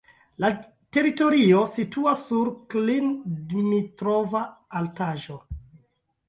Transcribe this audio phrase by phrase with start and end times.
[0.43, 0.47] La
[0.95, 4.43] teritorio situas sur Klin-Dmitrova
[4.81, 5.39] altaĵo.